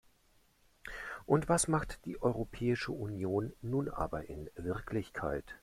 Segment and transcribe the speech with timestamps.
[1.27, 5.59] Und was macht die Europäische Union nun aber in Wirklichkeit?